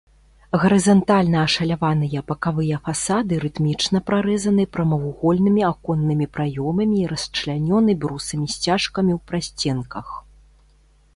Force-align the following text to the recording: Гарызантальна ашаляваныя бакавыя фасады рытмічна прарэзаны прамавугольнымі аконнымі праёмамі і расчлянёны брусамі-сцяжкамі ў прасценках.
Гарызантальна 0.61 1.37
ашаляваныя 1.47 2.21
бакавыя 2.29 2.77
фасады 2.87 3.37
рытмічна 3.43 4.01
прарэзаны 4.07 4.65
прамавугольнымі 4.77 5.65
аконнымі 5.71 6.25
праёмамі 6.37 6.95
і 7.03 7.09
расчлянёны 7.13 7.91
брусамі-сцяжкамі 8.07 9.11
ў 9.17 9.19
прасценках. 9.33 10.07